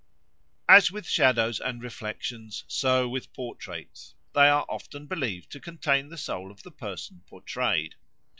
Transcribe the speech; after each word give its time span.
As 0.67 0.91
with 0.91 1.07
shadows 1.07 1.59
and 1.59 1.79
reflections, 1.83 2.63
so 2.67 3.07
with 3.07 3.31
portraits; 3.33 4.15
they 4.33 4.49
are 4.49 4.65
often 4.67 5.05
believed 5.05 5.51
to 5.51 5.59
contain 5.59 6.09
the 6.09 6.17
soul 6.17 6.49
of 6.49 6.63
the 6.63 6.71
person 6.71 7.21
portrayed. 7.27 7.93